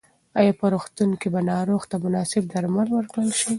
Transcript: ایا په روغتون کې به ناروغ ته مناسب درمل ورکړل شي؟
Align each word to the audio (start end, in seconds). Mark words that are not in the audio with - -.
ایا 0.39 0.53
په 0.59 0.65
روغتون 0.73 1.09
کې 1.19 1.27
به 1.33 1.41
ناروغ 1.51 1.81
ته 1.91 1.95
مناسب 2.05 2.43
درمل 2.53 2.87
ورکړل 2.93 3.29
شي؟ 3.39 3.49